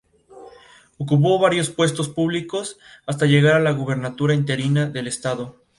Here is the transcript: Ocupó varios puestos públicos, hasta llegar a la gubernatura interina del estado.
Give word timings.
Ocupó 0.97 1.37
varios 1.37 1.69
puestos 1.69 2.09
públicos, 2.09 2.79
hasta 3.05 3.27
llegar 3.27 3.53
a 3.55 3.59
la 3.59 3.69
gubernatura 3.73 4.33
interina 4.33 4.87
del 4.87 5.05
estado. 5.05 5.61